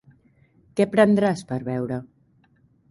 [0.79, 2.03] Què prendràs per beure?